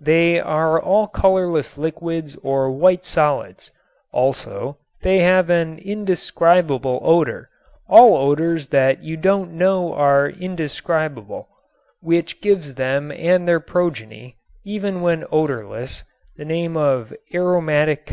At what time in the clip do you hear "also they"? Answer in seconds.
4.10-5.20